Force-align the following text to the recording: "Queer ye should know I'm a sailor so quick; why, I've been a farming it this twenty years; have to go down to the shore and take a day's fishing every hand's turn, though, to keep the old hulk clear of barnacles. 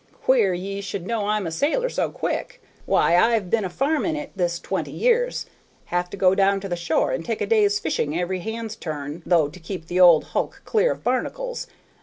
"Queer 0.23 0.51
ye 0.55 0.81
should 0.81 1.05
know 1.05 1.27
I'm 1.27 1.45
a 1.45 1.51
sailor 1.51 1.87
so 1.87 2.09
quick; 2.09 2.59
why, 2.87 3.15
I've 3.15 3.51
been 3.51 3.63
a 3.63 3.69
farming 3.69 4.15
it 4.15 4.31
this 4.35 4.59
twenty 4.59 4.89
years; 4.89 5.45
have 5.93 6.09
to 6.09 6.17
go 6.17 6.33
down 6.33 6.59
to 6.61 6.67
the 6.67 6.75
shore 6.75 7.11
and 7.11 7.23
take 7.23 7.39
a 7.39 7.45
day's 7.45 7.77
fishing 7.77 8.19
every 8.19 8.39
hand's 8.39 8.75
turn, 8.75 9.21
though, 9.27 9.47
to 9.47 9.59
keep 9.59 9.85
the 9.85 9.99
old 9.99 10.23
hulk 10.33 10.63
clear 10.65 10.91
of 10.93 11.03
barnacles. 11.03 11.67